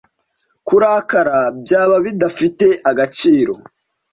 kurakara 0.67 1.39
byaba 1.61 1.95
bidafite 2.05 2.65
agaciro 2.89 3.53